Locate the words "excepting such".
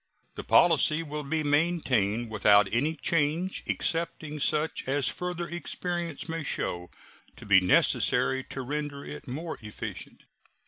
3.67-4.87